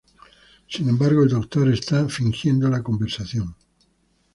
[0.67, 3.55] Sin embargo, el Doctor está fingiendo la conversión.